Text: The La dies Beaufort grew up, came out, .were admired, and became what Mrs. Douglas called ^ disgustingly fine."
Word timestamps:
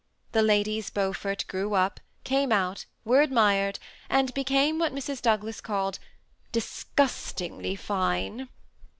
The 0.31 0.41
La 0.41 0.63
dies 0.63 0.89
Beaufort 0.89 1.45
grew 1.47 1.75
up, 1.75 1.99
came 2.23 2.51
out, 2.51 2.87
.were 3.05 3.21
admired, 3.21 3.77
and 4.09 4.33
became 4.33 4.79
what 4.79 4.95
Mrs. 4.95 5.21
Douglas 5.21 5.61
called 5.61 5.99
^ 6.49 6.51
disgustingly 6.51 7.75
fine." 7.75 8.49